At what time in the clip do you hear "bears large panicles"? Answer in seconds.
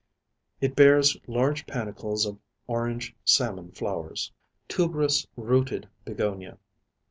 0.75-2.25